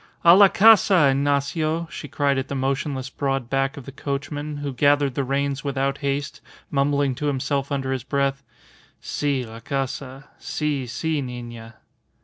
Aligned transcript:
"A 0.23 0.35
la 0.35 0.47
casa, 0.47 1.09
Ignacio," 1.11 1.87
she 1.91 2.07
cried 2.07 2.39
at 2.39 2.47
the 2.47 2.55
motionless 2.55 3.11
broad 3.11 3.51
back 3.51 3.77
of 3.77 3.85
the 3.85 3.91
coachman, 3.91 4.57
who 4.57 4.73
gathered 4.73 5.13
the 5.13 5.23
reins 5.23 5.63
without 5.63 5.99
haste, 5.99 6.41
mumbling 6.71 7.13
to 7.13 7.27
himself 7.27 7.71
under 7.71 7.91
his 7.91 8.03
breath, 8.03 8.41
"Si, 8.99 9.45
la 9.45 9.59
casa. 9.59 10.27
Si, 10.39 10.87
si 10.87 11.21
nina." 11.21 11.75